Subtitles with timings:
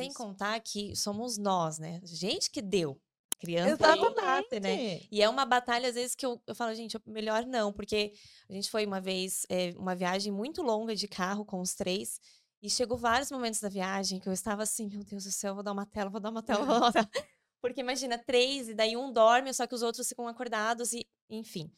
[0.00, 0.16] sem Isso.
[0.16, 2.00] contar que somos nós, né?
[2.04, 3.00] Gente que deu.
[3.38, 4.74] Criança nasce, né?
[4.74, 5.08] Exatamente.
[5.10, 8.12] E é uma batalha, às vezes, que eu, eu falo, gente, melhor não, porque
[8.48, 12.20] a gente foi uma vez, é, uma viagem muito longa de carro com os três,
[12.62, 15.62] e chegou vários momentos da viagem que eu estava assim, meu Deus do céu, vou
[15.62, 17.08] dar uma tela, vou dar uma tela, vou dar uma tela.
[17.62, 21.70] Porque imagina, três, e daí um dorme, só que os outros ficam acordados, e enfim.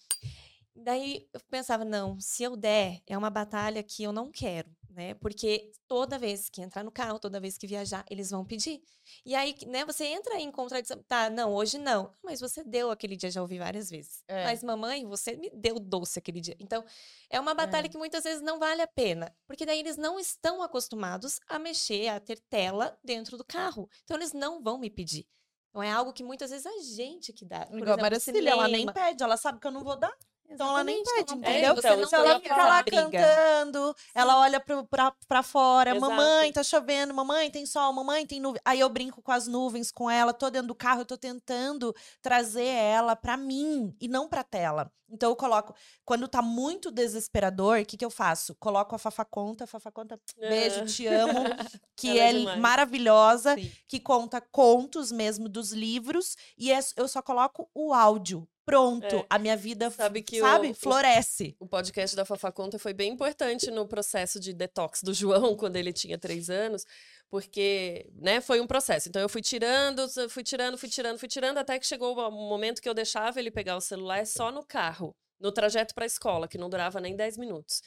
[0.75, 5.15] Daí eu pensava, não, se eu der, é uma batalha que eu não quero, né?
[5.15, 8.83] Porque toda vez que entrar no carro, toda vez que viajar, eles vão pedir.
[9.25, 11.03] E aí, né, você entra em contradição.
[11.03, 12.15] Tá, não, hoje não.
[12.23, 14.23] Mas você deu aquele dia, já ouvi várias vezes.
[14.29, 14.45] É.
[14.45, 16.57] Mas, mamãe, você me deu doce aquele dia.
[16.59, 16.85] Então,
[17.29, 19.35] é uma batalha que muitas vezes não vale a pena.
[19.47, 23.89] Porque daí eles não estão acostumados a mexer, a ter tela dentro do carro.
[24.05, 25.27] Então, eles não vão me pedir.
[25.71, 27.67] Então, é algo que muitas vezes a gente que dá.
[27.67, 29.97] Por Igual a exemplo, Maria Cecília, ela nem pede, ela sabe que eu não vou
[29.97, 30.15] dar.
[30.53, 31.75] Então ela nem pede, entendeu?
[31.75, 33.03] É, então, ela fica lá briga.
[33.11, 36.11] cantando, ela olha pro, pra, pra fora, Exato.
[36.11, 38.61] mamãe, tá chovendo, mamãe, tem sol, mamãe, tem nuvem.
[38.65, 41.95] Aí eu brinco com as nuvens com ela, tô dentro do carro, eu tô tentando
[42.21, 44.91] trazer ela pra mim e não pra tela.
[45.15, 45.75] Então eu coloco,
[46.07, 48.55] quando tá muito desesperador, o que que eu faço?
[48.55, 50.87] Coloco a Fafa Conta, Fafa Conta, beijo, Ah.
[50.87, 51.35] te amo,
[51.95, 53.71] que Ela é é, maravilhosa, Sim.
[53.87, 58.49] que conta contos mesmo dos livros e é- eu só coloco o áudio.
[58.65, 59.27] Pronto, É.
[59.29, 61.57] a minha vida, Sabe que sabe, o- floresce.
[61.59, 65.77] O podcast da Fafá Conta foi bem importante no processo de detox do João, quando
[65.77, 66.85] ele tinha três anos,
[67.29, 69.09] porque, né, foi um processo.
[69.09, 72.81] Então, eu fui tirando, fui tirando, fui tirando, fui tirando, até que chegou o momento
[72.81, 76.47] que eu deixava ele pegar o celular só no carro, no trajeto para a escola,
[76.47, 77.83] que não durava nem 10 minutos.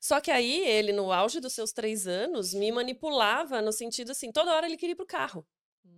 [0.00, 4.30] Só que aí, ele, no auge dos seus três anos, me manipulava no sentido assim,
[4.30, 5.44] toda hora ele queria ir pro carro.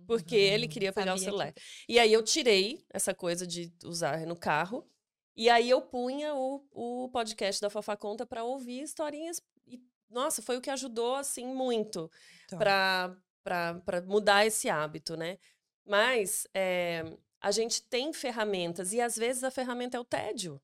[0.07, 1.53] Porque ele queria pegar o Sabia que- celular.
[1.89, 4.87] E aí eu tirei essa coisa de usar no carro.
[5.35, 9.41] E aí eu punha o, o podcast da Fafá Conta para ouvir historinhas.
[9.67, 12.09] E, nossa, foi o que ajudou, assim, muito
[12.45, 12.59] Então.
[12.59, 15.37] para mudar esse hábito, né?
[15.85, 17.03] Mas é,
[17.41, 20.61] a gente tem ferramentas e às vezes a ferramenta é o tédio.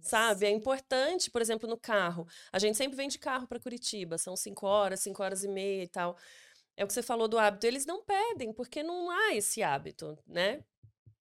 [0.00, 0.46] Sabe?
[0.46, 2.26] É importante, por exemplo, no carro.
[2.52, 5.84] A gente sempre vem de carro para Curitiba, são cinco horas, cinco horas e meia
[5.84, 6.16] e tal.
[6.76, 7.66] É o que você falou do hábito.
[7.66, 10.62] Eles não pedem, porque não há esse hábito, né?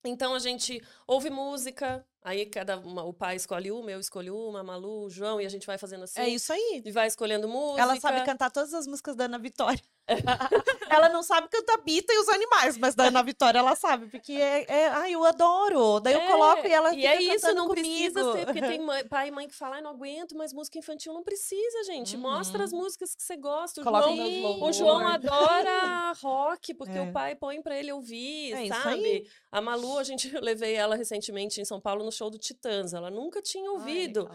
[0.04, 4.60] Então a gente ouve música, aí cada uma, o pai escolhe uma, eu escolho uma,
[4.60, 6.20] a Malu, o João, e a gente vai fazendo assim.
[6.20, 6.84] É isso aí.
[6.86, 7.82] E vai escolhendo música.
[7.82, 9.82] Ela sabe cantar todas as músicas da Ana Vitória.
[10.90, 14.34] ela não sabe cantar Bita e os animais, mas da Ana Vitória ela sabe, porque
[14.34, 16.00] é, é ai, eu adoro.
[16.00, 17.88] Daí eu É, coloco e ela E é isso, não comigo.
[17.88, 20.78] precisa ser, porque tem mãe- pai e mãe que falam, "Ai, não aguento mais música
[20.80, 21.14] infantil.
[21.14, 22.16] Não precisa, gente.
[22.18, 22.80] Mostra as Uhum.
[22.80, 23.82] músicas que você gosta.
[23.82, 24.74] O Coloca João, o.
[24.74, 27.02] João adora rock, porque É.
[27.02, 29.28] o pai põe pra ele ouvir, É sabe?
[29.52, 32.94] A Malu, a gente eu levei ela recentemente em São Paulo no show do Titãs.
[32.94, 34.30] Ela nunca tinha ouvido.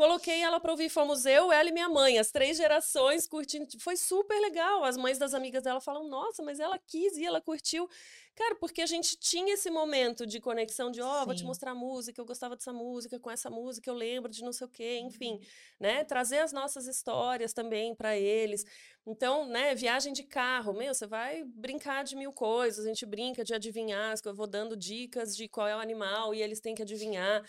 [0.00, 3.66] Coloquei ela pra ouvir, fomos eu, ela e minha mãe, as três gerações curtindo.
[3.78, 4.82] Foi super legal.
[4.82, 7.86] As mães das amigas dela falam: Nossa, mas ela quis e ela curtiu.
[8.34, 11.74] Cara, porque a gente tinha esse momento de conexão de, ó, vou te mostrar a
[11.74, 14.98] música, eu gostava dessa música, com essa música eu lembro de não sei o quê,
[15.00, 15.38] enfim,
[15.78, 16.02] né?
[16.02, 18.64] Trazer as nossas histórias também para eles.
[19.06, 23.44] Então, né, viagem de carro, meu, você vai brincar de mil coisas, a gente brinca
[23.44, 26.80] de adivinhar, eu vou dando dicas de qual é o animal e eles têm que
[26.80, 27.44] adivinhar.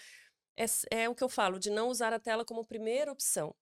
[0.58, 0.66] É,
[1.04, 3.56] é o que eu falo, de não usar a tela como primeira opção.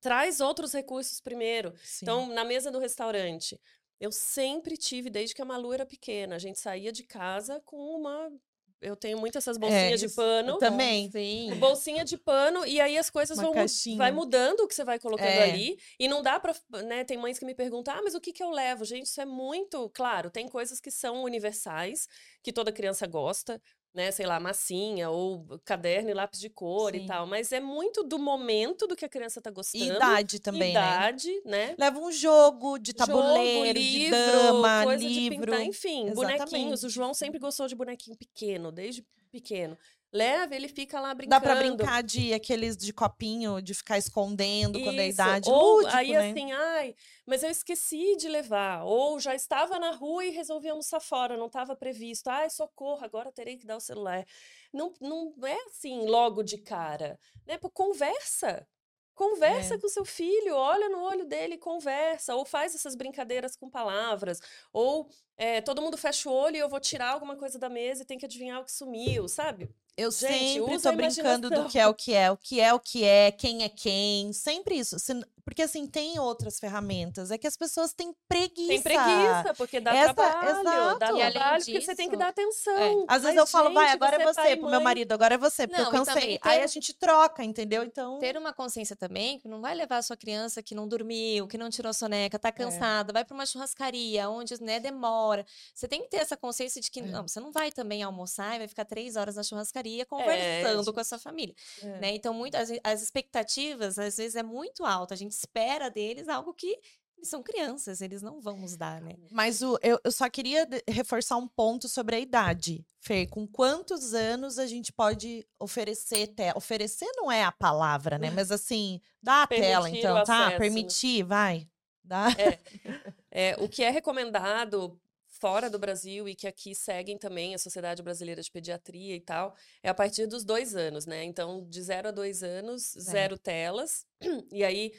[0.00, 1.72] Traz outros recursos primeiro.
[1.82, 2.00] Sim.
[2.04, 3.60] Então, na mesa do restaurante,
[4.00, 7.76] eu sempre tive, desde que a Malu era pequena, a gente saía de casa com
[7.76, 8.30] uma.
[8.78, 10.16] Eu tenho muito essas bolsinhas de isso.
[10.16, 10.58] pano.
[10.58, 11.08] Também.
[11.10, 11.54] Sim.
[11.54, 13.96] Bolsinha de pano, e aí as coisas Uma vão caixinha.
[13.96, 15.44] vai mudando o que você vai colocando É.
[15.44, 15.78] ali.
[15.98, 16.54] E não dá pra.
[16.84, 18.84] Né, tem mães que me perguntam: ah, mas o que, que eu levo?
[18.84, 19.88] Gente, isso é muito.
[19.94, 22.06] Claro, tem coisas que são universais,
[22.42, 23.60] que toda criança gosta,
[23.96, 24.10] né?
[24.10, 26.98] Sei lá, massinha, ou caderno e lápis de cor Sim.
[26.98, 27.26] e tal.
[27.26, 29.84] Mas é muito do momento do que a criança tá E gostando.
[29.84, 30.80] idade também, né?
[30.82, 31.74] idade, né?
[31.78, 35.20] Leva um jogo de tabuleiro, Jogo, de livro, dama, coisa livro.
[35.22, 36.44] de pintar, enfim, bonequinhos.
[36.44, 36.86] Exatamente.
[36.86, 39.02] O João sempre gostou de bonequinho pequeno, desde
[39.32, 39.76] pequeno.
[40.12, 41.42] Leva, ele fica lá Dá brincando.
[41.42, 45.50] pra brincar de aqueles de copinho, de ficar escondendo quando é Isso, idade.
[45.50, 46.30] Ou Lúdico, aí né?
[46.30, 46.94] assim, ai,
[47.26, 48.84] mas eu esqueci de levar.
[48.84, 52.28] Ou já estava na rua e resolvi almoçar fora, não estava previsto.
[52.28, 54.24] Ai, socorro, agora terei que dar o celular.
[54.72, 57.18] Não, não é assim logo de cara.
[57.46, 57.58] Né?
[57.58, 58.66] Pô, conversa.
[59.14, 59.78] Conversa É.
[59.78, 64.38] com seu filho, olha no olho dele, e conversa, ou faz essas brincadeiras com palavras,
[64.70, 65.08] ou
[65.38, 68.04] é, todo mundo fecha o olho e eu vou tirar alguma coisa da mesa e
[68.06, 69.70] tem que adivinhar o que sumiu, sabe?
[69.96, 72.72] Eu Gente, sempre tô a brincando do que é o que é, o que é
[72.74, 74.98] o que é, quem é quem, sempre isso.
[74.98, 78.66] Se- Porque assim, tem outras ferramentas, é que as pessoas têm preguiça.
[78.68, 80.98] Tem preguiça, porque dá Essa- trabalho, exato.
[80.98, 83.04] dá E além trabalho, porque você tem que disso, dar atenção.
[83.08, 85.38] Às vezes Mas, eu falo, vai, agora é você, e pro meu marido, agora é
[85.38, 86.38] você, porque Não, eu também cansei.
[86.40, 87.84] ter Aí a gente troca, entendeu?
[87.84, 88.18] Então.
[88.18, 91.56] Ter uma consciência também que não vai levar a sua criança que não dormiu, que
[91.56, 92.38] não tirou soneca, É.
[92.40, 95.46] tá cansada, vai pra uma churrascaria, onde né, demora.
[95.72, 97.02] Você tem que ter essa consciência de que É.
[97.04, 100.92] não, você não vai também almoçar e vai ficar três horas na churrascaria conversando tipo,
[100.92, 101.54] com a sua família.
[101.82, 102.00] É.
[102.00, 102.14] Né?
[102.14, 105.14] Então, muito, as, as expectativas, às vezes, é muito alta.
[105.14, 106.78] A gente espera deles algo que
[107.22, 109.16] são crianças, eles não vão nos dar, né?
[109.30, 112.86] Mas o, eu, eu só queria reforçar um ponto sobre a idade.
[113.00, 116.56] Fer, com quantos anos a gente pode oferecer tela?
[116.56, 118.30] Oferecer não é a palavra, né?
[118.34, 120.50] Mas assim, dá a tela, Permitir então, o tá?
[120.58, 121.68] Permitir, vai.
[122.02, 122.26] Dá.
[123.38, 124.98] É, o que é recomendado
[125.46, 129.54] fora do Brasil e que aqui seguem também a Sociedade Brasileira de Pediatria e tal,
[129.80, 131.22] é a partir dos dois anos, né?
[131.22, 134.04] Então, de zero a dois anos, zero telas.
[134.50, 134.92] E aí,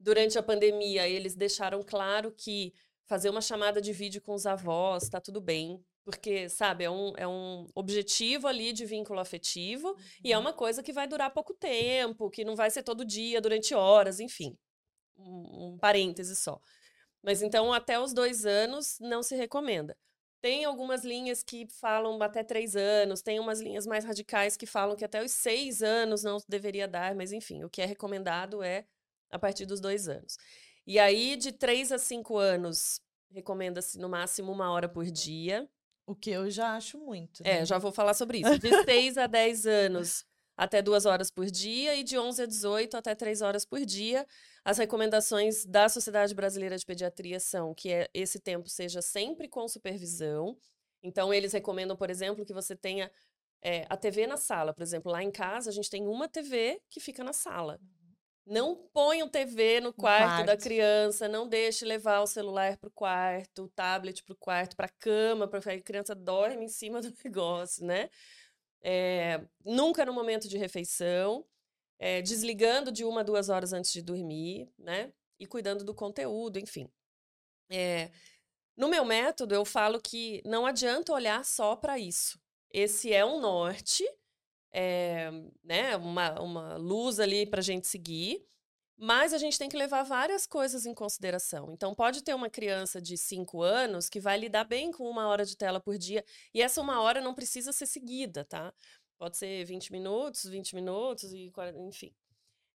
[0.00, 2.74] durante a pandemia, eles deixaram claro que
[3.06, 5.80] fazer uma chamada de vídeo com os avós tá tudo bem.
[6.04, 10.82] Porque, sabe, é um, é um objetivo ali de vínculo afetivo e é uma coisa
[10.82, 14.58] que vai durar pouco tempo, que não vai ser todo dia, durante horas, enfim.
[15.16, 16.60] Um, um parêntese só.
[17.22, 19.96] Mas então, até os dois anos, não se recomenda.
[20.40, 24.96] Tem algumas linhas que falam até três anos, tem umas linhas mais radicais que falam
[24.96, 28.84] que até os seis anos não deveria dar, mas enfim, o que é recomendado é
[29.30, 30.36] a partir dos dois anos.
[30.84, 35.68] E aí, de três a cinco anos, recomenda-se no máximo uma hora por dia.
[36.04, 37.42] O que eu já acho muito.
[37.46, 37.64] É, né?
[37.64, 38.58] já vou falar sobre isso.
[38.58, 42.96] De 6 a 10 anos, até duas horas por dia, e de 11 a 18
[42.96, 44.26] até três horas por dia.
[44.64, 49.66] As recomendações da Sociedade Brasileira de Pediatria são que é- esse tempo seja sempre com
[49.68, 50.56] supervisão.
[51.02, 53.10] Então, eles recomendam, por exemplo, que você tenha
[53.64, 54.74] é, a TV na sala.
[54.74, 57.78] Por exemplo, lá em casa, a gente tem uma TV que fica na sala.
[58.44, 60.62] Não ponham TV no quarto, da quarto.
[60.64, 64.86] criança, não deixe levar o celular para o quarto, o tablet para o quarto, para
[64.86, 68.10] a cama, para a criança dorme em cima do negócio, né?
[68.82, 71.46] É, nunca no momento de refeição,
[71.98, 75.12] é, desligando de uma a duas horas antes de dormir, né?
[75.38, 76.90] E cuidando do conteúdo, enfim.
[77.70, 78.10] É,
[78.76, 82.40] no meu método, eu falo que não adianta olhar só para isso.
[82.70, 84.04] Esse é um norte,
[85.62, 85.96] né?
[85.96, 88.44] Uma, uma luz ali para a gente seguir.
[89.04, 91.72] Mas a gente tem que levar várias coisas em consideração.
[91.72, 95.44] Então, pode ter uma criança de 5 anos que vai lidar bem com uma hora
[95.44, 98.72] de tela por dia, e essa uma hora não precisa ser seguida, tá?
[99.18, 102.14] Pode ser 20 minutos, 20 minutos, e 40, enfim.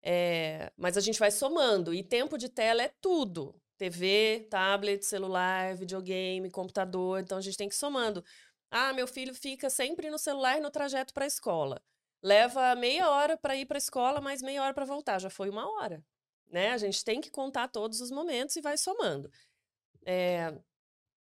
[0.02, 5.76] É, mas a gente vai somando, e tempo de tela é tudo: TV, tablet, celular,
[5.76, 7.20] videogame, computador.
[7.20, 8.24] Então, a gente tem que ir somando.
[8.72, 11.82] Ah, meu filho fica sempre no celular no trajeto para a escola.
[12.22, 15.20] Leva meia hora para ir para a escola, mais meia hora para voltar.
[15.20, 16.02] Já foi uma hora.
[16.54, 16.70] Né?
[16.70, 19.28] A gente tem que contar todos os momentos e vai somando.
[20.06, 20.54] É,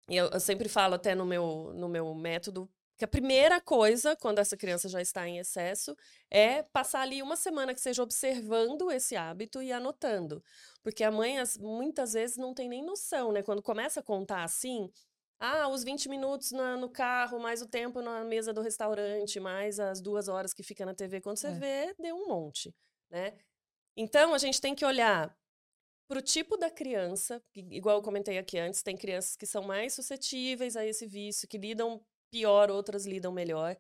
[0.10, 4.39] eu, eu sempre falo até no meu, no meu método que a primeira coisa, quando
[4.39, 5.95] essa criança já está em excesso,
[6.30, 10.44] é passar ali uma semana que seja observando esse hábito e anotando.
[10.83, 13.42] Porque a mãe, as- muitas vezes, não tem nem noção, né?
[13.42, 14.92] Quando começa a contar assim,
[15.39, 19.80] ah, os 20 minutos na- no carro, mais o tempo na mesa do restaurante, mais
[19.80, 21.22] as duas horas que fica na TV.
[21.22, 21.51] Quando você É.
[21.51, 22.75] vê, deu um monte,
[23.10, 23.34] né?
[23.96, 25.36] Então, a gente tem que olhar
[26.08, 29.94] para o tipo da criança, igual eu comentei aqui antes, tem crianças que são mais
[29.94, 33.78] suscetíveis a esse vício, que lidam pior, outras lidam melhor.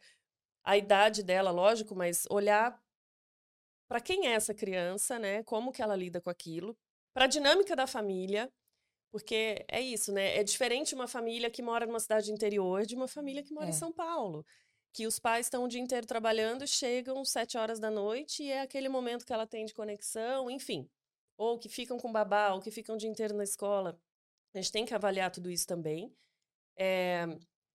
[0.63, 2.81] A idade dela, lógico, mas olhar
[3.89, 5.43] para quem é essa criança, né?
[5.43, 6.77] Como que ela lida com aquilo,
[7.13, 8.49] para a dinâmica da família,
[9.11, 10.37] porque é isso, né?
[10.37, 13.69] É diferente uma família que mora numa cidade interior de uma família que mora É.
[13.69, 14.45] em São Paulo.
[14.93, 18.61] Que os pais estão o dia inteiro trabalhando, chegam sete horas da noite e é
[18.61, 20.89] aquele momento que ela tem de conexão, enfim.
[21.37, 23.99] Ou que ficam com babá, ou que ficam o dia inteiro na escola.
[24.53, 26.13] A gente tem que avaliar tudo isso também.
[26.77, 27.25] É,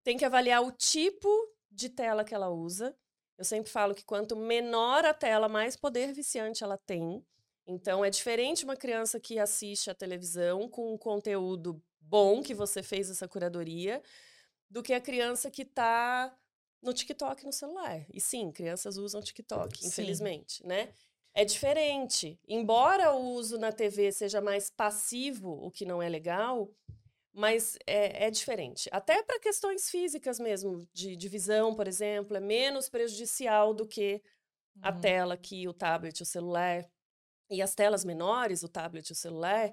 [0.04, 1.28] tem que avaliar o tipo
[1.70, 2.96] de tela que ela usa.
[3.38, 7.24] Eu sempre falo que quanto menor a tela, mais poder viciante ela tem.
[7.66, 12.82] Então, é diferente uma criança que assiste a televisão com um conteúdo bom, que você
[12.82, 14.02] fez essa curadoria,
[14.70, 16.34] do que a criança que está
[16.82, 18.06] no TikTok no celular.
[18.12, 19.86] E sim, crianças usam TikTok, Sim.
[19.86, 20.92] infelizmente, né?
[21.34, 22.40] É diferente.
[22.48, 26.70] Embora o uso na TV seja mais passivo, o que não é legal,
[27.32, 28.88] mas é, é diferente.
[28.92, 34.22] Até para questões físicas mesmo, de, de visão, por exemplo, é menos prejudicial do que
[34.82, 34.92] a Uhum.
[34.92, 36.86] tela que o tablet, o celular.
[37.50, 39.72] E as telas menores, o tablet e o celular,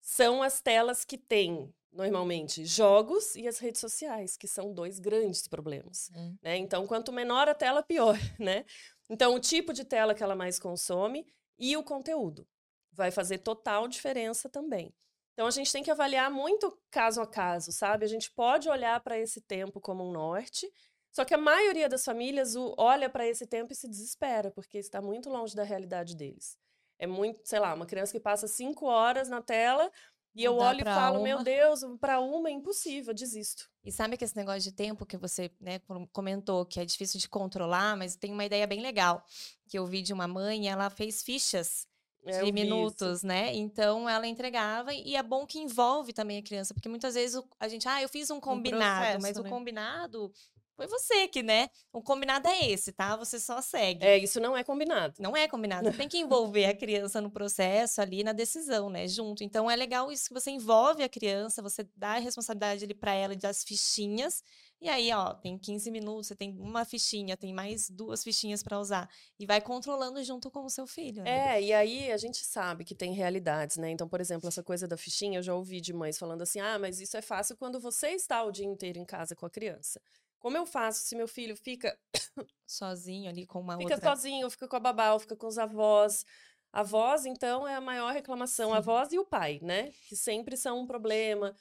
[0.00, 2.64] são as telas que têm normalmente?
[2.64, 6.10] Jogos e as redes sociais, que são dois grandes problemas.
[6.14, 6.36] Hum.
[6.42, 6.56] Né?
[6.56, 8.64] Então, quanto menor a tela, pior, né?
[9.10, 11.26] Então, o tipo de tela que ela mais consome
[11.58, 12.46] e o conteúdo.
[12.92, 14.94] Vai fazer total diferença também.
[15.32, 18.04] Então, a gente tem que avaliar muito caso a caso, sabe?
[18.04, 20.68] A gente pode olhar para esse tempo como um norte,
[21.12, 25.00] só que a maioria das famílias olha para esse tempo e se desespera, porque está
[25.00, 26.56] muito longe da realidade deles.
[26.98, 29.90] É muito, sei lá, uma criança que passa cinco horas na tela
[30.34, 31.44] e eu olho e falo, meu uma.
[31.44, 33.68] Deus, para uma é impossível, desisto.
[33.84, 37.18] E sabe que esse negócio de tempo que você né, com- comentou, que é difícil
[37.18, 39.24] de controlar, mas tem uma ideia bem legal
[39.68, 41.86] que eu vi de uma mãe, ela fez fichas
[42.24, 43.54] É, eu de minutos, né?
[43.54, 47.48] Então ela entregava e é bom que envolve também a criança, porque muitas vezes o-
[47.58, 49.48] a gente, ah, eu fiz um combinado, processo, mas o né?
[49.50, 50.32] combinado
[50.78, 51.68] foi você que, né?
[51.92, 53.16] O combinado é esse, tá?
[53.16, 54.04] Você só segue.
[54.04, 55.12] É, isso não é combinado.
[55.18, 55.90] Não é combinado.
[55.90, 59.08] Você tem que envolver a criança no processo ali, na decisão, né?
[59.08, 59.42] Junto.
[59.42, 63.12] Então é legal isso que você envolve a criança, você dá a responsabilidade ali para
[63.12, 64.40] ela das fichinhas.
[64.80, 68.78] E aí, ó, tem 15 minutos, você tem uma fichinha, tem mais duas fichinhas para
[68.78, 69.10] usar.
[69.36, 71.24] E vai controlando junto com o seu filho.
[71.24, 71.56] né?
[71.56, 73.90] É, e aí a gente sabe que tem realidades, né?
[73.90, 76.78] Então, por exemplo, essa coisa da fichinha, eu já ouvi de mães falando assim: ah,
[76.78, 80.00] mas isso é fácil quando você está o dia inteiro em casa com a criança.
[80.38, 81.98] Como eu faço se meu filho fica,
[82.66, 84.10] Sozinho ali com uma fica outra.
[84.10, 86.24] sozinho, fica com a babá, ou fica com os avós?
[86.72, 88.70] Avós, então, é a maior reclamação.
[88.70, 88.76] Sim.
[88.76, 89.90] Avós e o pai, né?
[90.06, 91.54] Que sempre são um problema.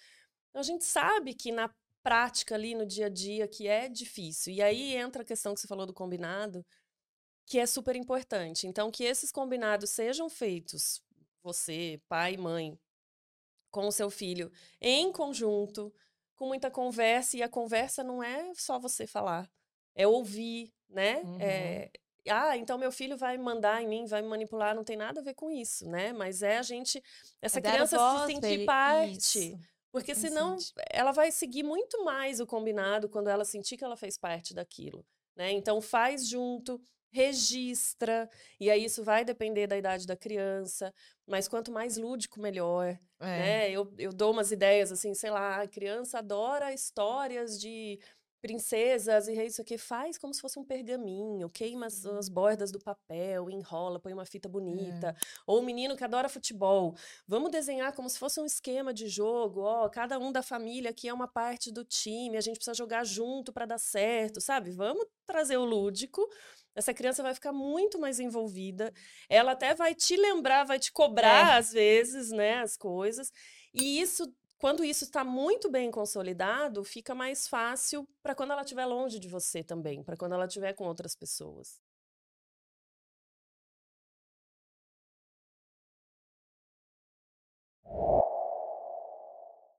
[0.54, 4.54] A gente sabe que na prática ali, no dia a dia, que é difícil.
[4.54, 6.66] E aí entra a questão que você falou do combinado,
[7.46, 8.68] que é super importante.
[8.68, 11.02] Então, que esses combinados sejam feitos,
[11.42, 12.78] você, pai, mãe,
[13.72, 15.94] com o seu filho, em conjunto,
[16.38, 19.50] com muita conversa, e a conversa não é só você falar,
[19.96, 21.18] é ouvir, né?
[21.24, 21.38] Uhum.
[21.42, 21.90] É,
[22.30, 25.24] ah, então meu filho vai mandar em mim, vai me manipular, não tem nada a
[25.24, 26.14] ver com isso, né?
[26.14, 27.04] Mas é a gente,
[27.42, 28.66] essa É criança voz se sentir ele.
[28.66, 29.40] parte.
[29.40, 29.60] Isso.
[29.92, 30.58] Porque Não senão
[30.92, 35.04] ela vai seguir muito mais o combinado quando ela sentir que ela fez parte daquilo,
[35.36, 35.52] né?
[35.52, 36.80] Então faz junto,
[37.12, 40.94] registra, e aí isso vai depender da idade da criança,
[41.26, 43.26] mas quanto mais lúdico, melhor, É.
[43.26, 43.72] né?
[43.72, 48.00] Eu, eu dou umas ideias assim, sei lá, a criança adora histórias de
[48.40, 52.72] princesas e reis, isso aqui, faz como se fosse um pergaminho, queima as, as bordas
[52.72, 55.16] do papel, enrola, põe uma fita bonita.
[55.46, 56.96] Ou o menino que adora futebol,
[57.28, 61.10] vamos desenhar como se fosse um esquema de jogo, ó, cada um da família aqui
[61.10, 64.70] é uma parte do time, a gente precisa jogar junto para dar certo, sabe?
[64.72, 66.22] Vamos trazer o lúdico.
[66.78, 68.94] Essa criança vai ficar muito mais envolvida.
[69.28, 73.32] Ela até vai te lembrar, vai te cobrar às vezes, né, as coisas.
[73.74, 78.86] E isso quando isso está muito bem consolidado, fica mais fácil para quando ela estiver
[78.86, 81.80] longe de você também, para quando ela estiver com outras pessoas.